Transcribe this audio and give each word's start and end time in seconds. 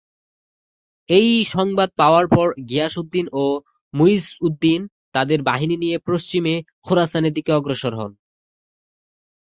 এই 1.09 1.29
সংবাদ 1.47 1.89
পাওয়ার 1.97 2.25
পর 2.27 2.47
গিয়াসউদ্দিন 2.69 3.25
ও 3.35 3.45
মুইজউদ্দিন 3.93 4.81
তাদের 5.15 5.39
বাহিনী 5.43 5.75
নিয়ে 5.77 5.97
পশ্চিমে 6.07 6.53
খোরাসানের 6.85 7.33
দিকে 7.33 7.51
অগ্রসর 7.53 7.93
হন। 7.95 8.11